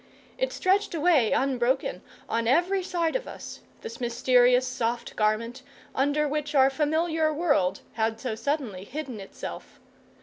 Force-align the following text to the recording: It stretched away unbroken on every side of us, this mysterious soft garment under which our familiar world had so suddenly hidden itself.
It 0.39 0.51
stretched 0.51 0.95
away 0.95 1.31
unbroken 1.31 2.01
on 2.27 2.47
every 2.47 2.81
side 2.81 3.15
of 3.15 3.27
us, 3.27 3.59
this 3.81 4.01
mysterious 4.01 4.65
soft 4.67 5.15
garment 5.15 5.61
under 5.93 6.27
which 6.27 6.55
our 6.55 6.71
familiar 6.71 7.31
world 7.31 7.81
had 7.93 8.19
so 8.19 8.33
suddenly 8.33 8.83
hidden 8.83 9.19
itself. 9.19 9.79